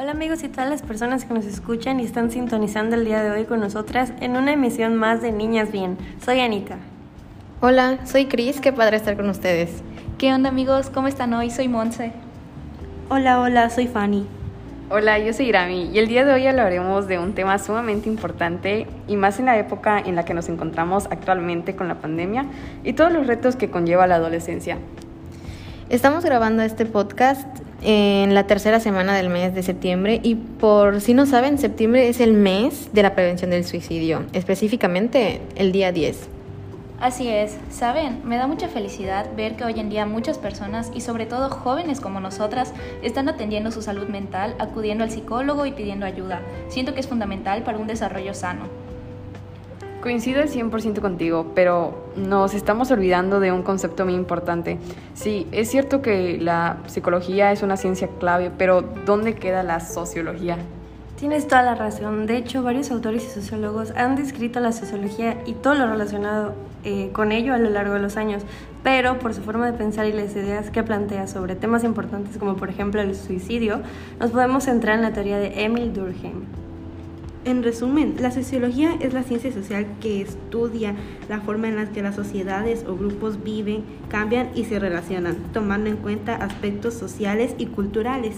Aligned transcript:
Hola 0.00 0.12
amigos 0.12 0.42
y 0.44 0.48
todas 0.48 0.70
las 0.70 0.80
personas 0.80 1.26
que 1.26 1.34
nos 1.34 1.44
escuchan 1.44 2.00
y 2.00 2.04
están 2.04 2.30
sintonizando 2.30 2.96
el 2.96 3.04
día 3.04 3.22
de 3.22 3.32
hoy 3.32 3.44
con 3.44 3.60
nosotras 3.60 4.14
en 4.22 4.34
una 4.34 4.54
emisión 4.54 4.96
más 4.96 5.20
de 5.20 5.30
Niñas 5.30 5.70
Bien. 5.70 5.98
Soy 6.24 6.40
Anita. 6.40 6.78
Hola, 7.60 7.98
soy 8.06 8.24
Cris, 8.24 8.62
qué 8.62 8.72
padre 8.72 8.96
estar 8.96 9.14
con 9.14 9.28
ustedes. 9.28 9.82
¿Qué 10.16 10.32
onda 10.32 10.48
amigos? 10.48 10.88
¿Cómo 10.88 11.06
están 11.06 11.34
hoy? 11.34 11.50
Soy 11.50 11.68
Monse. 11.68 12.12
Hola, 13.10 13.42
hola, 13.42 13.68
soy 13.68 13.88
Fanny. 13.88 14.26
Hola, 14.88 15.18
yo 15.18 15.34
soy 15.34 15.50
Irami 15.50 15.90
y 15.92 15.98
el 15.98 16.08
día 16.08 16.24
de 16.24 16.32
hoy 16.32 16.46
hablaremos 16.46 17.06
de 17.06 17.18
un 17.18 17.34
tema 17.34 17.58
sumamente 17.58 18.08
importante 18.08 18.86
y 19.06 19.16
más 19.16 19.38
en 19.38 19.44
la 19.44 19.58
época 19.58 19.98
en 19.98 20.16
la 20.16 20.24
que 20.24 20.32
nos 20.32 20.48
encontramos 20.48 21.08
actualmente 21.10 21.76
con 21.76 21.88
la 21.88 21.96
pandemia 21.96 22.46
y 22.84 22.94
todos 22.94 23.12
los 23.12 23.26
retos 23.26 23.54
que 23.54 23.68
conlleva 23.70 24.06
la 24.06 24.14
adolescencia. 24.14 24.78
Estamos 25.90 26.24
grabando 26.24 26.62
este 26.62 26.86
podcast 26.86 27.59
en 27.82 28.34
la 28.34 28.46
tercera 28.46 28.80
semana 28.80 29.16
del 29.16 29.28
mes 29.28 29.54
de 29.54 29.62
septiembre 29.62 30.20
y 30.22 30.34
por 30.34 31.00
si 31.00 31.14
no 31.14 31.26
saben, 31.26 31.58
septiembre 31.58 32.08
es 32.08 32.20
el 32.20 32.32
mes 32.32 32.90
de 32.92 33.02
la 33.02 33.14
prevención 33.14 33.50
del 33.50 33.64
suicidio, 33.64 34.24
específicamente 34.32 35.40
el 35.56 35.72
día 35.72 35.92
10. 35.92 36.28
Así 37.00 37.28
es, 37.28 37.56
saben, 37.70 38.20
me 38.24 38.36
da 38.36 38.46
mucha 38.46 38.68
felicidad 38.68 39.26
ver 39.34 39.56
que 39.56 39.64
hoy 39.64 39.80
en 39.80 39.88
día 39.88 40.04
muchas 40.04 40.36
personas 40.36 40.90
y 40.94 41.00
sobre 41.00 41.24
todo 41.24 41.48
jóvenes 41.48 41.98
como 41.98 42.20
nosotras 42.20 42.74
están 43.02 43.30
atendiendo 43.30 43.70
su 43.70 43.80
salud 43.80 44.08
mental, 44.08 44.54
acudiendo 44.58 45.02
al 45.02 45.10
psicólogo 45.10 45.64
y 45.64 45.72
pidiendo 45.72 46.04
ayuda. 46.04 46.42
Siento 46.68 46.92
que 46.92 47.00
es 47.00 47.08
fundamental 47.08 47.62
para 47.62 47.78
un 47.78 47.86
desarrollo 47.86 48.34
sano. 48.34 48.79
Coincido 50.02 50.40
al 50.40 50.48
100% 50.48 51.00
contigo, 51.00 51.52
pero 51.54 52.10
nos 52.16 52.54
estamos 52.54 52.90
olvidando 52.90 53.38
de 53.38 53.52
un 53.52 53.62
concepto 53.62 54.06
muy 54.06 54.14
importante. 54.14 54.78
Sí, 55.12 55.46
es 55.52 55.70
cierto 55.70 56.00
que 56.00 56.38
la 56.40 56.78
psicología 56.86 57.52
es 57.52 57.62
una 57.62 57.76
ciencia 57.76 58.08
clave, 58.18 58.50
pero 58.56 58.80
¿dónde 58.80 59.34
queda 59.34 59.62
la 59.62 59.80
sociología? 59.80 60.56
Tienes 61.18 61.46
toda 61.46 61.62
la 61.62 61.74
razón. 61.74 62.24
De 62.24 62.38
hecho, 62.38 62.62
varios 62.62 62.90
autores 62.90 63.26
y 63.26 63.28
sociólogos 63.28 63.90
han 63.90 64.16
descrito 64.16 64.58
la 64.60 64.72
sociología 64.72 65.36
y 65.44 65.52
todo 65.52 65.74
lo 65.74 65.86
relacionado 65.86 66.54
eh, 66.82 67.10
con 67.12 67.30
ello 67.30 67.52
a 67.52 67.58
lo 67.58 67.68
largo 67.68 67.92
de 67.92 68.00
los 68.00 68.16
años, 68.16 68.42
pero 68.82 69.18
por 69.18 69.34
su 69.34 69.42
forma 69.42 69.70
de 69.70 69.76
pensar 69.76 70.06
y 70.06 70.14
las 70.14 70.34
ideas 70.34 70.70
que 70.70 70.82
plantea 70.82 71.26
sobre 71.26 71.56
temas 71.56 71.84
importantes 71.84 72.38
como 72.38 72.56
por 72.56 72.70
ejemplo 72.70 73.02
el 73.02 73.14
suicidio, 73.14 73.82
nos 74.18 74.30
podemos 74.30 74.64
centrar 74.64 74.96
en 74.96 75.02
la 75.02 75.12
teoría 75.12 75.38
de 75.38 75.62
Emil 75.62 75.92
Durkheim. 75.92 76.69
En 77.50 77.64
resumen, 77.64 78.14
la 78.20 78.30
sociología 78.30 78.94
es 79.00 79.12
la 79.12 79.24
ciencia 79.24 79.50
social 79.50 79.84
que 80.00 80.22
estudia 80.22 80.94
la 81.28 81.40
forma 81.40 81.66
en 81.66 81.74
la 81.74 81.86
que 81.86 82.00
las 82.00 82.14
sociedades 82.14 82.84
o 82.86 82.94
grupos 82.94 83.42
viven, 83.42 83.82
cambian 84.08 84.50
y 84.54 84.66
se 84.66 84.78
relacionan, 84.78 85.34
tomando 85.52 85.90
en 85.90 85.96
cuenta 85.96 86.36
aspectos 86.36 86.94
sociales 86.94 87.56
y 87.58 87.66
culturales. 87.66 88.36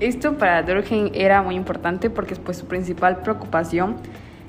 Esto 0.00 0.38
para 0.38 0.64
Durkheim 0.64 1.12
era 1.14 1.40
muy 1.40 1.54
importante 1.54 2.10
porque 2.10 2.34
pues, 2.34 2.56
su 2.56 2.66
principal 2.66 3.22
preocupación 3.22 3.94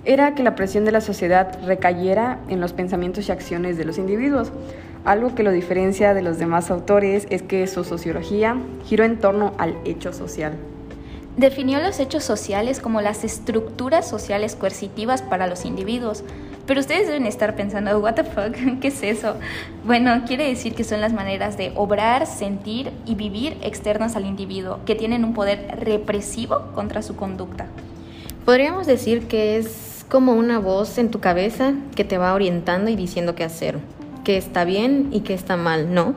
era 0.04 0.34
que 0.34 0.42
la 0.42 0.56
presión 0.56 0.84
de 0.84 0.92
la 0.92 1.02
sociedad 1.02 1.64
recayera 1.64 2.40
en 2.48 2.62
los 2.62 2.74
pensamientos 2.74 3.30
y 3.30 3.32
acciones 3.32 3.78
de 3.78 3.86
los 3.86 4.00
individuos. 4.00 4.52
Algo 5.06 5.36
que 5.36 5.44
lo 5.44 5.52
diferencia 5.52 6.16
de 6.16 6.24
los 6.24 6.40
demás 6.40 6.72
autores 6.72 7.28
es 7.30 7.44
que 7.44 7.68
su 7.68 7.84
sociología 7.84 8.58
giró 8.86 9.04
en 9.04 9.20
torno 9.20 9.54
al 9.60 9.78
hecho 9.86 10.14
social. 10.14 10.54
Definió 11.38 11.80
los 11.80 12.00
hechos 12.00 12.24
sociales 12.24 12.80
como 12.80 13.02
las 13.02 13.24
estructuras 13.24 14.08
sociales 14.08 14.56
coercitivas 14.56 15.22
para 15.22 15.48
los 15.48 15.66
individuos. 15.66 16.24
Pero 16.68 16.80
ustedes 16.80 17.08
deben 17.08 17.26
estar 17.26 17.56
pensando, 17.56 17.98
¿What 18.00 18.16
the 18.16 18.24
fuck? 18.24 18.54
¿Qué 18.82 18.90
es 18.90 19.02
eso? 19.02 19.36
Bueno, 19.86 20.24
quiere 20.28 20.48
decir 20.48 20.76
que 20.76 20.84
son 20.84 21.02
las 21.02 21.14
maneras 21.14 21.58
de 21.58 21.72
obrar, 21.76 22.28
sentir 22.28 22.92
y 23.06 23.16
vivir 23.16 23.58
externas 23.62 24.16
al 24.16 24.26
individuo, 24.26 24.80
que 24.86 24.96
tienen 24.96 25.24
un 25.24 25.34
poder 25.34 25.80
represivo 25.80 26.68
contra 26.76 27.02
su 27.02 27.16
conducta. 27.16 27.68
Podríamos 28.46 28.88
decir 28.88 29.28
que 29.28 29.58
es 29.58 30.06
como 30.10 30.34
una 30.34 30.60
voz 30.60 30.98
en 30.98 31.10
tu 31.10 31.20
cabeza 31.22 31.74
que 31.96 32.04
te 32.04 32.18
va 32.18 32.34
orientando 32.34 32.92
y 32.92 32.96
diciendo 32.96 33.36
qué 33.36 33.46
hacer, 33.46 33.80
qué 34.26 34.36
está 34.36 34.66
bien 34.66 35.10
y 35.12 35.22
qué 35.22 35.34
está 35.34 35.56
mal, 35.56 35.94
¿no? 35.94 36.16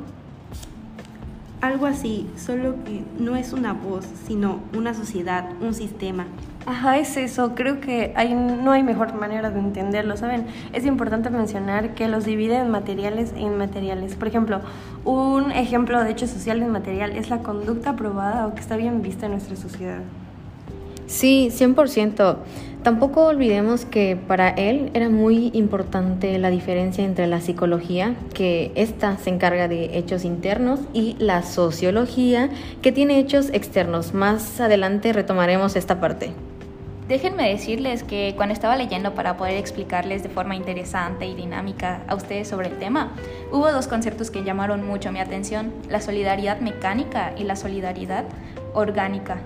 Algo 1.64 1.86
así, 1.86 2.26
solo 2.36 2.74
que 2.84 3.02
no 3.18 3.36
es 3.36 3.54
una 3.54 3.72
voz, 3.72 4.04
sino 4.26 4.60
una 4.76 4.92
sociedad, 4.92 5.48
un 5.62 5.72
sistema. 5.72 6.26
Ajá, 6.66 6.98
es 6.98 7.16
eso. 7.16 7.54
Creo 7.54 7.80
que 7.80 8.12
hay, 8.16 8.34
no 8.34 8.70
hay 8.72 8.82
mejor 8.82 9.14
manera 9.14 9.48
de 9.48 9.60
entenderlo, 9.60 10.18
¿saben? 10.18 10.44
Es 10.74 10.84
importante 10.84 11.30
mencionar 11.30 11.94
que 11.94 12.06
los 12.06 12.26
divide 12.26 12.58
en 12.58 12.70
materiales 12.70 13.32
e 13.34 13.40
inmateriales. 13.40 14.14
Por 14.14 14.28
ejemplo, 14.28 14.60
un 15.06 15.52
ejemplo 15.52 16.04
de 16.04 16.10
hecho 16.10 16.26
social 16.26 16.58
inmaterial 16.58 17.12
es 17.12 17.30
la 17.30 17.38
conducta 17.38 17.90
aprobada 17.90 18.46
o 18.46 18.54
que 18.54 18.60
está 18.60 18.76
bien 18.76 19.00
vista 19.00 19.24
en 19.24 19.32
nuestra 19.32 19.56
sociedad. 19.56 20.02
Sí, 21.06 21.48
100%. 21.50 22.36
Tampoco 22.84 23.24
olvidemos 23.24 23.86
que 23.86 24.14
para 24.14 24.50
él 24.50 24.90
era 24.92 25.08
muy 25.08 25.50
importante 25.54 26.38
la 26.38 26.50
diferencia 26.50 27.02
entre 27.02 27.26
la 27.26 27.40
psicología, 27.40 28.14
que 28.34 28.72
ésta 28.74 29.16
se 29.16 29.30
encarga 29.30 29.68
de 29.68 29.96
hechos 29.96 30.22
internos, 30.26 30.80
y 30.92 31.16
la 31.18 31.42
sociología, 31.44 32.50
que 32.82 32.92
tiene 32.92 33.18
hechos 33.18 33.48
externos. 33.54 34.12
Más 34.12 34.60
adelante 34.60 35.14
retomaremos 35.14 35.76
esta 35.76 35.98
parte. 35.98 36.32
Déjenme 37.08 37.48
decirles 37.48 38.02
que 38.02 38.34
cuando 38.36 38.52
estaba 38.52 38.76
leyendo 38.76 39.14
para 39.14 39.38
poder 39.38 39.56
explicarles 39.56 40.22
de 40.22 40.28
forma 40.28 40.54
interesante 40.54 41.24
y 41.24 41.34
dinámica 41.34 42.02
a 42.06 42.14
ustedes 42.14 42.48
sobre 42.48 42.68
el 42.68 42.76
tema, 42.76 43.14
hubo 43.50 43.72
dos 43.72 43.88
conceptos 43.88 44.30
que 44.30 44.44
llamaron 44.44 44.86
mucho 44.86 45.10
mi 45.10 45.20
atención, 45.20 45.72
la 45.88 46.02
solidaridad 46.02 46.60
mecánica 46.60 47.32
y 47.38 47.44
la 47.44 47.56
solidaridad 47.56 48.26
orgánica. 48.74 49.38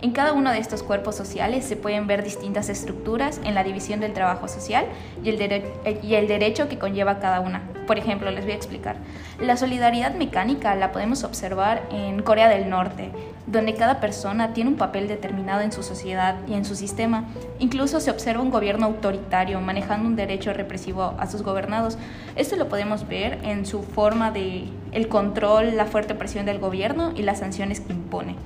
En 0.00 0.12
cada 0.12 0.32
uno 0.32 0.52
de 0.52 0.58
estos 0.58 0.84
cuerpos 0.84 1.16
sociales 1.16 1.64
se 1.64 1.74
pueden 1.74 2.06
ver 2.06 2.22
distintas 2.22 2.68
estructuras 2.68 3.40
en 3.42 3.56
la 3.56 3.64
división 3.64 3.98
del 3.98 4.12
trabajo 4.12 4.46
social 4.46 4.86
y 5.24 5.30
el, 5.30 6.28
derecho 6.28 6.68
que 6.68 6.78
conlleva 6.78 7.18
cada 7.18 7.40
una. 7.40 7.62
Por 7.84 7.98
ejemplo, 7.98 8.30
les 8.30 8.44
voy 8.44 8.52
a 8.52 8.56
explicar. 8.56 8.94
La 9.40 9.56
solidaridad 9.56 10.14
mecánica 10.14 10.76
la 10.76 10.92
podemos 10.92 11.24
observar 11.24 11.82
en 11.90 12.22
Corea 12.22 12.48
del 12.48 12.70
Norte, 12.70 13.10
donde 13.48 13.74
cada 13.74 13.98
persona 13.98 14.52
tiene 14.52 14.70
un 14.70 14.76
papel 14.76 15.08
determinado 15.08 15.62
en 15.62 15.72
su 15.72 15.82
sociedad 15.82 16.36
y 16.46 16.54
en 16.54 16.64
su 16.64 16.76
sistema. 16.76 17.24
Incluso 17.58 17.98
se 17.98 18.12
observa 18.12 18.40
un 18.40 18.50
gobierno 18.50 18.86
autoritario 18.86 19.60
manejando 19.60 20.08
un 20.08 20.14
derecho 20.14 20.52
represivo 20.52 21.16
a 21.18 21.26
sus 21.26 21.42
gobernados. 21.42 21.98
Esto 22.36 22.54
lo 22.54 22.68
podemos 22.68 23.08
ver 23.08 23.40
en 23.42 23.66
su 23.66 23.82
forma 23.82 24.30
de 24.30 24.68
el 24.92 25.08
control, 25.08 25.76
la 25.76 25.86
fuerte 25.86 26.14
presión 26.14 26.46
del 26.46 26.60
gobierno 26.60 27.12
y 27.16 27.22
las 27.22 27.40
sanciones 27.40 27.80
que 27.80 27.94
impone. 27.94 28.36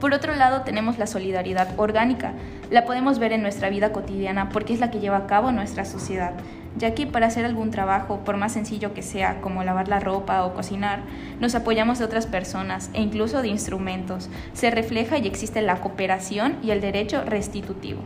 Por 0.00 0.12
otro 0.12 0.34
lado, 0.34 0.62
tenemos 0.62 0.98
la 0.98 1.06
solidaridad 1.06 1.68
orgánica. 1.78 2.32
La 2.70 2.84
podemos 2.84 3.18
ver 3.18 3.32
en 3.32 3.42
nuestra 3.42 3.70
vida 3.70 3.92
cotidiana 3.92 4.50
porque 4.50 4.74
es 4.74 4.80
la 4.80 4.90
que 4.90 5.00
lleva 5.00 5.16
a 5.16 5.26
cabo 5.26 5.52
nuestra 5.52 5.86
sociedad, 5.86 6.32
ya 6.76 6.94
que 6.94 7.06
para 7.06 7.28
hacer 7.28 7.46
algún 7.46 7.70
trabajo, 7.70 8.20
por 8.24 8.36
más 8.36 8.52
sencillo 8.52 8.92
que 8.92 9.02
sea, 9.02 9.40
como 9.40 9.64
lavar 9.64 9.88
la 9.88 10.00
ropa 10.00 10.44
o 10.44 10.52
cocinar, 10.52 11.00
nos 11.40 11.54
apoyamos 11.54 11.98
de 11.98 12.04
otras 12.04 12.26
personas 12.26 12.90
e 12.92 13.00
incluso 13.00 13.40
de 13.40 13.48
instrumentos. 13.48 14.28
Se 14.52 14.70
refleja 14.70 15.16
y 15.16 15.26
existe 15.26 15.62
la 15.62 15.80
cooperación 15.80 16.56
y 16.62 16.72
el 16.72 16.82
derecho 16.82 17.22
restitutivo. 17.24 18.00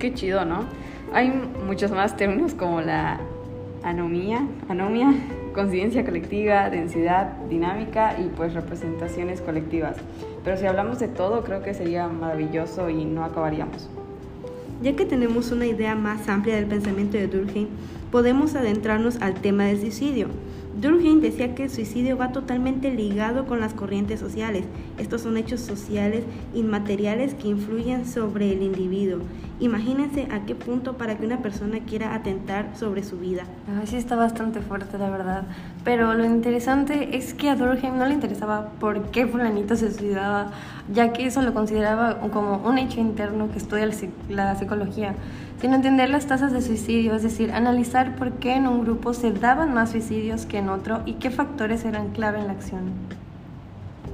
Qué 0.00 0.12
chido, 0.12 0.44
¿no? 0.44 0.64
Hay 1.14 1.30
muchos 1.66 1.92
más 1.92 2.16
términos 2.16 2.54
como 2.54 2.80
la 2.80 3.20
anomía, 3.84 4.44
anomia, 4.68 5.14
conciencia 5.56 6.04
colectiva, 6.04 6.68
densidad, 6.68 7.32
dinámica 7.48 8.14
y 8.20 8.28
pues 8.28 8.52
representaciones 8.52 9.40
colectivas. 9.40 9.96
Pero 10.44 10.56
si 10.58 10.66
hablamos 10.66 10.98
de 11.00 11.08
todo, 11.08 11.42
creo 11.42 11.62
que 11.62 11.72
sería 11.72 12.06
maravilloso 12.06 12.90
y 12.90 13.06
no 13.06 13.24
acabaríamos. 13.24 13.88
Ya 14.82 14.94
que 14.94 15.06
tenemos 15.06 15.50
una 15.52 15.66
idea 15.66 15.96
más 15.96 16.28
amplia 16.28 16.56
del 16.56 16.66
pensamiento 16.66 17.16
de 17.16 17.26
Durkheim, 17.26 17.68
podemos 18.12 18.54
adentrarnos 18.54 19.16
al 19.22 19.34
tema 19.34 19.64
del 19.64 19.80
suicidio. 19.80 20.28
Durkheim 20.80 21.22
decía 21.22 21.54
que 21.54 21.64
el 21.64 21.70
suicidio 21.70 22.18
va 22.18 22.32
totalmente 22.32 22.90
ligado 22.90 23.46
con 23.46 23.60
las 23.60 23.72
corrientes 23.72 24.20
sociales. 24.20 24.66
Estos 24.98 25.22
son 25.22 25.38
hechos 25.38 25.60
sociales 25.60 26.24
inmateriales 26.52 27.32
que 27.32 27.48
influyen 27.48 28.04
sobre 28.04 28.52
el 28.52 28.62
individuo. 28.62 29.20
Imagínense 29.58 30.28
a 30.30 30.44
qué 30.44 30.54
punto 30.54 30.98
para 30.98 31.16
que 31.16 31.24
una 31.24 31.38
persona 31.38 31.78
quiera 31.80 32.14
atentar 32.14 32.76
sobre 32.76 33.02
su 33.04 33.18
vida. 33.18 33.44
sí 33.86 33.96
está 33.96 34.16
bastante 34.16 34.60
fuerte, 34.60 34.98
la 34.98 35.08
verdad. 35.08 35.44
Pero 35.82 36.12
lo 36.12 36.26
interesante 36.26 37.16
es 37.16 37.32
que 37.32 37.48
a 37.48 37.56
Durkheim 37.56 37.96
no 37.96 38.04
le 38.04 38.12
interesaba 38.12 38.72
por 38.78 39.10
qué 39.10 39.26
fulanito 39.26 39.76
se 39.76 39.90
suicidaba, 39.90 40.50
ya 40.92 41.14
que 41.14 41.24
eso 41.24 41.40
lo 41.40 41.54
consideraba 41.54 42.20
como 42.20 42.58
un 42.58 42.76
hecho 42.76 43.00
interno 43.00 43.50
que 43.50 43.56
estudia 43.56 43.88
la 44.28 44.56
psicología 44.56 45.14
sino 45.60 45.74
entender 45.74 46.10
las 46.10 46.26
tasas 46.26 46.52
de 46.52 46.62
suicidio, 46.62 47.14
es 47.14 47.22
decir, 47.22 47.52
analizar 47.52 48.16
por 48.16 48.32
qué 48.32 48.54
en 48.54 48.66
un 48.66 48.82
grupo 48.84 49.14
se 49.14 49.32
daban 49.32 49.72
más 49.74 49.90
suicidios 49.90 50.46
que 50.46 50.58
en 50.58 50.68
otro 50.68 51.02
y 51.06 51.14
qué 51.14 51.30
factores 51.30 51.84
eran 51.84 52.10
clave 52.10 52.40
en 52.40 52.46
la 52.46 52.52
acción. 52.52 52.92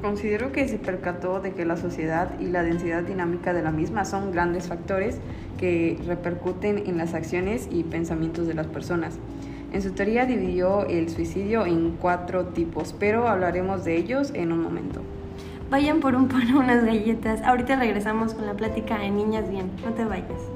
Considero 0.02 0.50
que 0.50 0.66
se 0.66 0.78
percató 0.78 1.40
de 1.40 1.52
que 1.52 1.64
la 1.64 1.76
sociedad 1.76 2.28
y 2.40 2.46
la 2.46 2.64
densidad 2.64 3.02
dinámica 3.04 3.52
de 3.52 3.62
la 3.62 3.70
misma 3.70 4.04
son 4.04 4.32
grandes 4.32 4.66
factores 4.66 5.18
que 5.58 5.96
repercuten 6.06 6.82
en 6.86 6.98
las 6.98 7.14
acciones 7.14 7.68
y 7.70 7.84
pensamientos 7.84 8.48
de 8.48 8.54
las 8.54 8.66
personas. 8.66 9.18
En 9.72 9.80
su 9.80 9.92
teoría 9.92 10.26
dividió 10.26 10.86
el 10.86 11.08
suicidio 11.08 11.64
en 11.66 11.92
cuatro 12.00 12.46
tipos, 12.46 12.94
pero 12.98 13.28
hablaremos 13.28 13.84
de 13.84 13.96
ellos 13.96 14.32
en 14.34 14.52
un 14.52 14.60
momento. 14.60 15.00
Vayan 15.70 16.00
por 16.00 16.14
un 16.14 16.28
pan 16.28 16.54
o 16.54 16.58
unas 16.58 16.84
galletas. 16.84 17.40
Ahorita 17.42 17.76
regresamos 17.76 18.34
con 18.34 18.44
la 18.44 18.54
plática 18.54 18.98
de 18.98 19.10
Niñas 19.10 19.48
Bien. 19.48 19.70
No 19.82 19.92
te 19.92 20.04
vayas. 20.04 20.51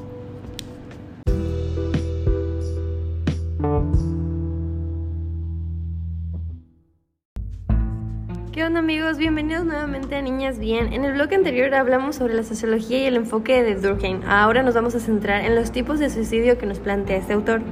Amigos? 8.86 9.18
Bienvenidos 9.18 9.64
nuevamente 9.64 10.14
a 10.14 10.22
Niñas 10.22 10.60
Bien. 10.60 10.92
En 10.92 11.04
el 11.04 11.14
blog 11.14 11.34
anterior 11.34 11.74
hablamos 11.74 12.14
sobre 12.14 12.34
la 12.34 12.44
sociología 12.44 13.00
y 13.00 13.06
el 13.06 13.16
enfoque 13.16 13.64
de 13.64 13.74
Durkheim. 13.74 14.20
Ahora 14.28 14.62
nos 14.62 14.76
vamos 14.76 14.94
a 14.94 15.00
centrar 15.00 15.44
en 15.44 15.56
los 15.56 15.72
tipos 15.72 15.98
de 15.98 16.08
suicidio 16.08 16.56
que 16.56 16.66
nos 16.66 16.78
plantea 16.78 17.16
este 17.16 17.32
autor. 17.32 17.62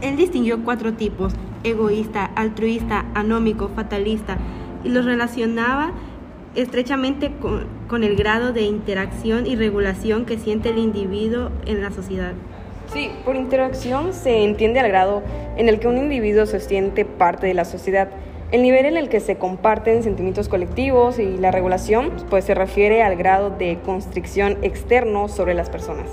Él 0.00 0.16
distinguió 0.16 0.64
cuatro 0.64 0.94
tipos, 0.94 1.32
egoísta, 1.62 2.24
altruista, 2.24 3.04
anómico, 3.14 3.68
fatalista, 3.68 4.36
y 4.82 4.88
los 4.88 5.04
relacionaba 5.04 5.92
estrechamente 6.56 7.30
con, 7.40 7.68
con, 7.86 8.02
el 8.02 8.16
grado 8.16 8.52
de 8.52 8.62
interacción 8.62 9.46
y 9.46 9.54
regulación 9.54 10.24
que 10.24 10.38
siente 10.38 10.70
el 10.70 10.78
individuo 10.78 11.52
en 11.66 11.82
la 11.82 11.92
sociedad. 11.92 12.32
Sí, 12.92 13.12
por 13.24 13.36
interacción 13.36 14.12
se 14.12 14.42
entiende 14.42 14.80
al 14.80 14.88
grado 14.88 15.22
en 15.56 15.68
el 15.68 15.78
que 15.78 15.86
un 15.86 15.98
individuo 15.98 16.46
se 16.46 16.58
siente 16.58 17.04
parte 17.04 17.46
de 17.46 17.54
la 17.54 17.64
sociedad 17.64 18.08
el 18.54 18.62
nivel 18.62 18.86
en 18.86 18.96
el 18.96 19.08
que 19.08 19.18
se 19.18 19.36
comparten 19.36 20.04
sentimientos 20.04 20.48
colectivos 20.48 21.18
y 21.18 21.38
la 21.38 21.50
regulación 21.50 22.12
pues 22.30 22.44
se 22.44 22.54
refiere 22.54 23.02
al 23.02 23.16
grado 23.16 23.50
de 23.50 23.80
constricción 23.84 24.58
externo 24.62 25.26
sobre 25.26 25.54
las 25.54 25.70
personas. 25.70 26.06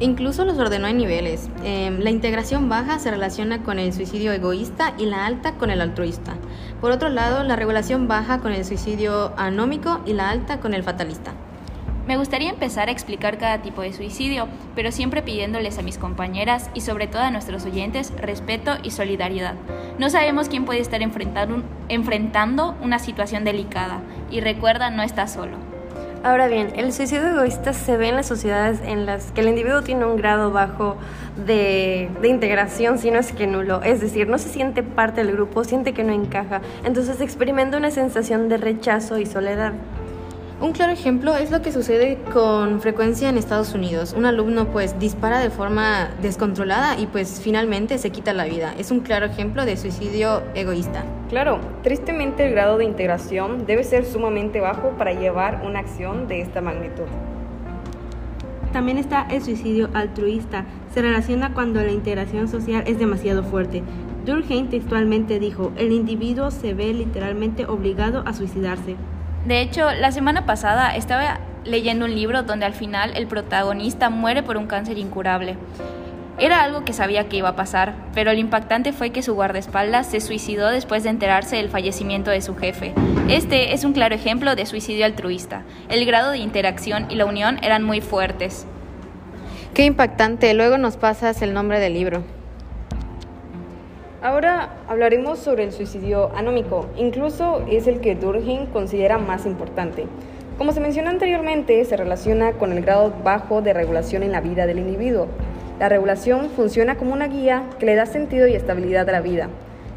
Incluso 0.00 0.44
los 0.44 0.58
ordenó 0.58 0.88
en 0.88 0.96
niveles. 0.96 1.48
Eh, 1.62 1.96
la 1.96 2.10
integración 2.10 2.68
baja 2.68 2.98
se 2.98 3.12
relaciona 3.12 3.62
con 3.62 3.78
el 3.78 3.92
suicidio 3.92 4.32
egoísta 4.32 4.94
y 4.98 5.06
la 5.06 5.24
alta 5.24 5.54
con 5.54 5.70
el 5.70 5.80
altruista. 5.80 6.34
Por 6.80 6.90
otro 6.90 7.10
lado, 7.10 7.44
la 7.44 7.54
regulación 7.54 8.08
baja 8.08 8.40
con 8.40 8.52
el 8.52 8.64
suicidio 8.64 9.32
anómico 9.36 10.00
y 10.04 10.14
la 10.14 10.30
alta 10.30 10.58
con 10.58 10.74
el 10.74 10.82
fatalista. 10.82 11.32
Me 12.08 12.16
gustaría 12.16 12.48
empezar 12.48 12.88
a 12.88 12.90
explicar 12.90 13.36
cada 13.36 13.60
tipo 13.60 13.82
de 13.82 13.92
suicidio, 13.92 14.48
pero 14.74 14.92
siempre 14.92 15.20
pidiéndoles 15.20 15.78
a 15.78 15.82
mis 15.82 15.98
compañeras 15.98 16.70
y 16.72 16.80
sobre 16.80 17.06
todo 17.06 17.20
a 17.20 17.30
nuestros 17.30 17.66
oyentes 17.66 18.14
respeto 18.16 18.78
y 18.82 18.92
solidaridad. 18.92 19.56
No 19.98 20.08
sabemos 20.08 20.48
quién 20.48 20.64
puede 20.64 20.80
estar 20.80 21.02
enfrentando 21.02 22.74
una 22.80 22.98
situación 22.98 23.44
delicada 23.44 24.00
y 24.30 24.40
recuerda, 24.40 24.88
no 24.88 25.02
está 25.02 25.28
solo. 25.28 25.58
Ahora 26.24 26.48
bien, 26.48 26.72
el 26.76 26.94
suicidio 26.94 27.28
egoísta 27.28 27.74
se 27.74 27.98
ve 27.98 28.08
en 28.08 28.16
las 28.16 28.26
sociedades 28.26 28.80
en 28.86 29.04
las 29.04 29.30
que 29.32 29.42
el 29.42 29.48
individuo 29.48 29.82
tiene 29.82 30.06
un 30.06 30.16
grado 30.16 30.50
bajo 30.50 30.96
de, 31.44 32.08
de, 32.22 32.28
integración, 32.28 32.96
si 32.96 33.10
no 33.10 33.18
es 33.18 33.32
que 33.32 33.46
nulo. 33.46 33.82
Es 33.82 34.00
decir, 34.00 34.28
no 34.28 34.38
se 34.38 34.48
siente 34.48 34.82
parte 34.82 35.22
del 35.22 35.34
grupo, 35.34 35.62
siente 35.62 35.92
que 35.92 36.04
no 36.04 36.14
encaja, 36.14 36.62
entonces 36.84 37.20
experimenta 37.20 37.76
una 37.76 37.90
sensación 37.90 38.48
de 38.48 38.56
rechazo 38.56 39.18
y 39.18 39.26
soledad. 39.26 39.74
Un 40.60 40.72
claro 40.72 40.90
ejemplo 40.90 41.36
es 41.36 41.52
lo 41.52 41.62
que 41.62 41.70
sucede 41.70 42.18
con 42.32 42.80
frecuencia 42.80 43.28
en 43.28 43.38
Estados 43.38 43.74
Unidos. 43.74 44.12
Un 44.12 44.26
alumno 44.26 44.66
pues 44.72 44.98
dispara 44.98 45.38
de 45.38 45.50
forma 45.50 46.10
descontrolada 46.20 46.98
y 46.98 47.06
pues 47.06 47.40
finalmente 47.40 47.96
se 47.96 48.10
quita 48.10 48.32
la 48.32 48.44
vida. 48.44 48.74
Es 48.76 48.90
un 48.90 48.98
claro 48.98 49.26
ejemplo 49.26 49.64
de 49.64 49.76
suicidio 49.76 50.42
egoísta. 50.56 51.04
Claro, 51.28 51.60
tristemente 51.84 52.44
el 52.44 52.54
grado 52.54 52.76
de 52.76 52.86
integración 52.86 53.66
debe 53.66 53.84
ser 53.84 54.04
sumamente 54.04 54.58
bajo 54.58 54.90
para 54.98 55.12
llevar 55.12 55.62
una 55.64 55.78
acción 55.78 56.26
de 56.26 56.40
esta 56.40 56.60
magnitud. 56.60 57.06
También 58.72 58.98
está 58.98 59.28
el 59.30 59.44
suicidio 59.44 59.90
altruista. 59.94 60.64
Se 60.92 61.00
relaciona 61.00 61.54
cuando 61.54 61.80
la 61.84 61.92
integración 61.92 62.48
social 62.48 62.82
es 62.88 62.98
demasiado 62.98 63.44
fuerte. 63.44 63.84
Durkheim 64.26 64.68
textualmente 64.70 65.38
dijo, 65.38 65.70
el 65.76 65.92
individuo 65.92 66.50
se 66.50 66.74
ve 66.74 66.92
literalmente 66.92 67.64
obligado 67.64 68.24
a 68.26 68.32
suicidarse. 68.32 68.96
De 69.46 69.60
hecho, 69.60 69.90
la 69.92 70.12
semana 70.12 70.46
pasada 70.46 70.94
estaba 70.96 71.40
leyendo 71.64 72.04
un 72.04 72.14
libro 72.14 72.42
donde 72.42 72.66
al 72.66 72.74
final 72.74 73.16
el 73.16 73.26
protagonista 73.26 74.10
muere 74.10 74.42
por 74.42 74.56
un 74.56 74.66
cáncer 74.66 74.98
incurable. 74.98 75.56
Era 76.38 76.62
algo 76.62 76.84
que 76.84 76.92
sabía 76.92 77.28
que 77.28 77.36
iba 77.36 77.48
a 77.48 77.56
pasar, 77.56 77.94
pero 78.14 78.32
lo 78.32 78.38
impactante 78.38 78.92
fue 78.92 79.10
que 79.10 79.22
su 79.22 79.34
guardaespaldas 79.34 80.06
se 80.06 80.20
suicidó 80.20 80.68
después 80.68 81.02
de 81.02 81.10
enterarse 81.10 81.56
del 81.56 81.68
fallecimiento 81.68 82.30
de 82.30 82.42
su 82.42 82.54
jefe. 82.54 82.94
Este 83.28 83.74
es 83.74 83.84
un 83.84 83.92
claro 83.92 84.14
ejemplo 84.14 84.54
de 84.54 84.64
suicidio 84.64 85.04
altruista. 85.04 85.64
El 85.88 86.06
grado 86.06 86.30
de 86.30 86.38
interacción 86.38 87.06
y 87.10 87.16
la 87.16 87.26
unión 87.26 87.58
eran 87.62 87.82
muy 87.82 88.00
fuertes. 88.00 88.66
Qué 89.74 89.84
impactante. 89.84 90.54
Luego 90.54 90.78
nos 90.78 90.96
pasas 90.96 91.42
el 91.42 91.54
nombre 91.54 91.80
del 91.80 91.94
libro. 91.94 92.37
Ahora 94.20 94.70
hablaremos 94.88 95.38
sobre 95.38 95.62
el 95.62 95.70
suicidio 95.70 96.32
anómico, 96.34 96.88
incluso 96.96 97.64
es 97.70 97.86
el 97.86 98.00
que 98.00 98.16
Durkheim 98.16 98.66
considera 98.66 99.16
más 99.16 99.46
importante. 99.46 100.06
Como 100.58 100.72
se 100.72 100.80
mencionó 100.80 101.10
anteriormente, 101.10 101.84
se 101.84 101.96
relaciona 101.96 102.50
con 102.54 102.72
el 102.72 102.82
grado 102.82 103.12
bajo 103.22 103.62
de 103.62 103.72
regulación 103.72 104.24
en 104.24 104.32
la 104.32 104.40
vida 104.40 104.66
del 104.66 104.80
individuo. 104.80 105.28
La 105.78 105.88
regulación 105.88 106.50
funciona 106.50 106.96
como 106.96 107.12
una 107.12 107.28
guía 107.28 107.62
que 107.78 107.86
le 107.86 107.94
da 107.94 108.06
sentido 108.06 108.48
y 108.48 108.56
estabilidad 108.56 109.08
a 109.08 109.12
la 109.12 109.20
vida. 109.20 109.50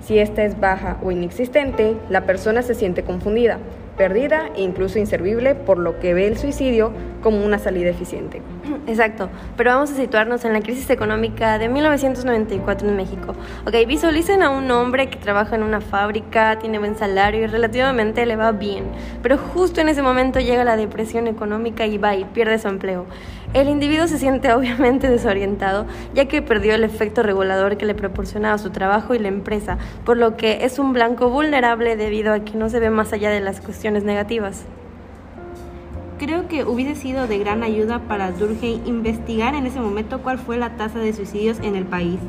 Si 0.03 0.19
esta 0.19 0.44
es 0.44 0.59
baja 0.59 0.97
o 1.03 1.09
inexistente, 1.09 1.95
la 2.07 2.27
persona 2.27 2.62
se 2.62 2.75
siente 2.75 3.01
confundida, 3.01 3.57
perdida 3.97 4.51
e 4.56 4.62
incluso 4.62 5.00
inservible, 5.00 5.56
por 5.56 5.79
lo 5.79 6.00
que 6.00 6.13
ve 6.13 6.27
el 6.27 6.38
suicidio 6.38 6.91
como 7.21 7.45
una 7.45 7.59
salida 7.59 7.89
eficiente. 7.89 8.41
Exacto, 8.88 9.29
pero 9.57 9.71
vamos 9.71 9.91
a 9.91 9.95
situarnos 9.95 10.44
en 10.45 10.53
la 10.53 10.62
crisis 10.62 10.89
económica 10.89 11.57
de 11.59 11.69
1994 11.69 12.88
en 12.88 12.95
México. 12.95 13.35
Ok, 13.65 13.75
visualicen 13.88 14.44
a 14.44 14.50
un 14.50 14.69
hombre 14.71 15.09
que 15.09 15.18
trabaja 15.18 15.56
en 15.56 15.63
una 15.63 15.81
fábrica, 15.81 16.57
tiene 16.59 16.79
buen 16.79 16.97
salario 16.97 17.44
y 17.44 17.47
relativamente 17.47 18.25
le 18.25 18.35
va 18.35 18.51
bien, 18.51 18.85
pero 19.21 19.38
justo 19.38 19.81
en 19.81 19.89
ese 19.89 20.01
momento 20.01 20.39
llega 20.39 20.63
la 20.63 20.77
depresión 20.77 21.27
económica 21.27 21.85
y 21.85 21.97
va 21.97 22.15
y 22.15 22.25
pierde 22.25 22.59
su 22.59 22.68
empleo. 22.68 23.06
El 23.53 23.67
individuo 23.67 24.07
se 24.07 24.17
siente 24.17 24.53
obviamente 24.53 25.09
desorientado, 25.09 25.85
ya 26.13 26.25
que 26.25 26.41
perdió 26.41 26.74
el 26.74 26.83
efecto 26.83 27.24
regulador 27.24 27.77
que 27.77 27.85
le 27.85 27.95
proporcionaba 27.95 28.57
su 28.57 28.69
trabajo 28.69 29.13
y 29.13 29.19
la 29.19 29.27
empresa, 29.27 29.77
por 30.06 30.17
lo 30.17 30.38
que 30.38 30.65
es 30.65 30.79
un 30.79 30.94
blanco 30.94 31.29
vulnerable 31.29 31.95
debido 31.95 32.33
a 32.33 32.39
que 32.41 32.57
no 32.57 32.69
se 32.69 32.79
ve 32.79 32.89
más 32.89 33.13
allá 33.13 33.29
de 33.29 33.41
las 33.41 33.62
cuestiones 33.62 34.03
negativas. 34.03 34.65
Creo 36.21 36.47
que 36.47 36.65
hubiese 36.65 36.94
sido 36.94 37.25
de 37.25 37.39
gran 37.39 37.63
ayuda 37.63 37.97
para 38.07 38.29
Durkheim 38.29 38.85
investigar 38.85 39.56
en 39.56 39.65
ese 39.65 39.79
momento 39.79 40.21
cuál 40.21 40.38
fue 40.38 40.56
la 40.56 40.77
tasa 40.77 41.00
de 41.00 41.13
suicidios 41.13 41.57
en 41.63 41.75
el 41.75 41.83
país. 41.83 42.19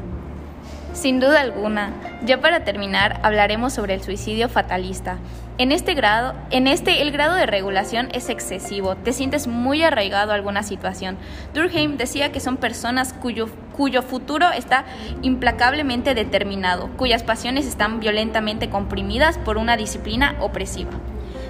Sin 0.94 1.20
duda 1.20 1.42
alguna. 1.42 1.92
Ya 2.24 2.40
para 2.40 2.64
terminar, 2.64 3.20
hablaremos 3.22 3.74
sobre 3.74 3.92
el 3.92 4.02
suicidio 4.02 4.48
fatalista. 4.48 5.18
En 5.58 5.72
este 5.72 5.92
grado, 5.92 6.32
en 6.48 6.68
este 6.68 7.02
el 7.02 7.12
grado 7.12 7.34
de 7.34 7.44
regulación 7.44 8.08
es 8.14 8.30
excesivo. 8.30 8.96
Te 8.96 9.12
sientes 9.12 9.46
muy 9.46 9.82
arraigado 9.82 10.32
a 10.32 10.36
alguna 10.36 10.62
situación. 10.62 11.18
Durkheim 11.52 11.98
decía 11.98 12.32
que 12.32 12.40
son 12.40 12.56
personas 12.56 13.12
cuyo 13.12 13.50
cuyo 13.74 14.00
futuro 14.00 14.50
está 14.52 14.86
implacablemente 15.20 16.14
determinado, 16.14 16.88
cuyas 16.96 17.22
pasiones 17.22 17.66
están 17.66 18.00
violentamente 18.00 18.70
comprimidas 18.70 19.36
por 19.36 19.58
una 19.58 19.76
disciplina 19.76 20.36
opresiva. 20.40 20.92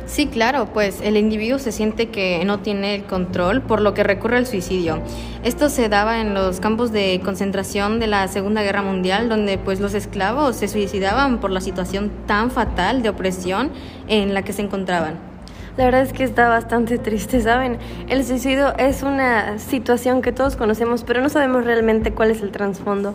Sí, 0.07 0.27
claro, 0.27 0.67
pues 0.73 1.01
el 1.01 1.17
individuo 1.17 1.59
se 1.59 1.73
siente 1.73 2.11
que 2.11 2.45
no 2.45 2.59
tiene 2.59 2.97
el 2.97 3.05
control, 3.05 3.63
por 3.63 3.81
lo 3.81 3.95
que 3.95 4.03
recurre 4.03 4.37
al 4.37 4.47
suicidio. 4.47 5.01
Esto 5.43 5.71
se 5.71 5.89
daba 5.89 6.21
en 6.21 6.35
los 6.35 6.61
campos 6.61 6.93
de 6.93 7.21
concentración 7.25 7.99
de 7.99 8.09
la 8.09 8.29
Segunda 8.29 8.63
Guerra 8.63 8.83
Mundial, 8.83 9.29
donde 9.29 9.59
pues 9.59 9.81
los 9.81 9.95
esclavos 9.95 10.57
se 10.57 10.69
suicidaban 10.69 11.41
por 11.41 11.51
la 11.51 11.61
situación 11.61 12.11
tan 12.27 12.51
fatal 12.51 13.03
de 13.03 13.09
opresión 13.09 13.71
en 14.09 14.35
la 14.35 14.43
que 14.43 14.53
se 14.53 14.63
encontraban. 14.63 15.32
La 15.79 15.87
verdad 15.87 16.03
es 16.03 16.13
que 16.13 16.23
está 16.23 16.51
bastante 16.51 16.99
triste, 16.99 17.41
¿saben? 17.41 17.79
El 18.11 18.27
suicidio 18.27 18.77
es 18.77 19.03
una 19.03 19.59
situación 19.59 20.21
que 20.21 20.31
todos 20.31 20.55
conocemos, 20.55 21.03
pero 21.03 21.23
no 21.23 21.31
sabemos 21.31 21.65
realmente 21.65 22.13
cuál 22.13 22.31
es 22.31 22.43
el 22.43 22.51
trasfondo. 22.51 23.15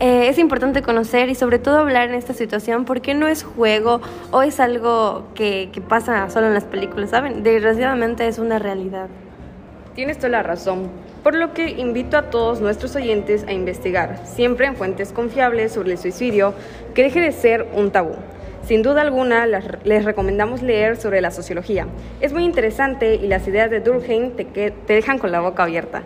Eh, 0.00 0.28
es 0.28 0.38
importante 0.38 0.80
conocer 0.80 1.28
y 1.28 1.34
sobre 1.34 1.58
todo 1.58 1.76
hablar 1.76 2.08
en 2.08 2.14
esta 2.14 2.32
situación 2.32 2.86
porque 2.86 3.12
no 3.12 3.28
es 3.28 3.42
juego 3.42 4.00
o 4.30 4.40
es 4.40 4.58
algo 4.58 5.24
que, 5.34 5.68
que 5.70 5.82
pasa 5.82 6.30
solo 6.30 6.46
en 6.46 6.54
las 6.54 6.64
películas, 6.64 7.10
¿saben? 7.10 7.42
Desgraciadamente 7.42 8.26
es 8.26 8.38
una 8.38 8.58
realidad. 8.58 9.08
Tienes 9.94 10.16
toda 10.16 10.30
la 10.30 10.42
razón, 10.42 10.88
por 11.22 11.34
lo 11.34 11.52
que 11.52 11.68
invito 11.72 12.16
a 12.16 12.30
todos 12.30 12.62
nuestros 12.62 12.96
oyentes 12.96 13.44
a 13.46 13.52
investigar, 13.52 14.22
siempre 14.24 14.66
en 14.66 14.76
fuentes 14.76 15.12
confiables 15.12 15.72
sobre 15.72 15.92
el 15.92 15.98
suicidio, 15.98 16.54
que 16.94 17.02
deje 17.02 17.20
de 17.20 17.32
ser 17.32 17.66
un 17.74 17.90
tabú. 17.90 18.14
Sin 18.68 18.82
duda 18.82 19.00
alguna, 19.00 19.46
les 19.46 20.04
recomendamos 20.04 20.60
leer 20.60 20.98
sobre 20.98 21.22
la 21.22 21.30
sociología. 21.30 21.86
Es 22.20 22.34
muy 22.34 22.44
interesante 22.44 23.14
y 23.14 23.26
las 23.26 23.48
ideas 23.48 23.70
de 23.70 23.80
Durkheim 23.80 24.32
te, 24.32 24.44
te 24.44 24.92
dejan 24.92 25.18
con 25.18 25.32
la 25.32 25.40
boca 25.40 25.62
abierta. 25.62 26.02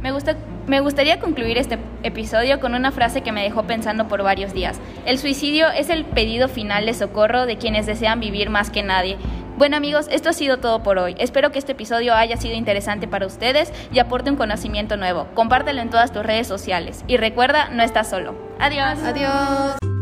Me, 0.00 0.12
gusta, 0.12 0.36
me 0.68 0.78
gustaría 0.78 1.18
concluir 1.18 1.58
este 1.58 1.76
episodio 2.04 2.60
con 2.60 2.76
una 2.76 2.92
frase 2.92 3.22
que 3.22 3.32
me 3.32 3.42
dejó 3.42 3.64
pensando 3.64 4.06
por 4.06 4.22
varios 4.22 4.54
días. 4.54 4.78
El 5.06 5.18
suicidio 5.18 5.66
es 5.72 5.90
el 5.90 6.04
pedido 6.04 6.46
final 6.46 6.86
de 6.86 6.94
socorro 6.94 7.46
de 7.46 7.56
quienes 7.56 7.84
desean 7.84 8.20
vivir 8.20 8.48
más 8.48 8.70
que 8.70 8.84
nadie. 8.84 9.16
Bueno 9.58 9.76
amigos, 9.76 10.06
esto 10.08 10.28
ha 10.28 10.34
sido 10.34 10.58
todo 10.58 10.84
por 10.84 10.98
hoy. 10.98 11.16
Espero 11.18 11.50
que 11.50 11.58
este 11.58 11.72
episodio 11.72 12.14
haya 12.14 12.36
sido 12.36 12.54
interesante 12.54 13.08
para 13.08 13.26
ustedes 13.26 13.72
y 13.92 13.98
aporte 13.98 14.30
un 14.30 14.36
conocimiento 14.36 14.96
nuevo. 14.96 15.26
Compártelo 15.34 15.82
en 15.82 15.90
todas 15.90 16.12
tus 16.12 16.24
redes 16.24 16.46
sociales. 16.46 17.04
Y 17.08 17.16
recuerda, 17.16 17.70
no 17.70 17.82
estás 17.82 18.08
solo. 18.08 18.36
Adiós. 18.60 19.02
Adiós. 19.02 19.93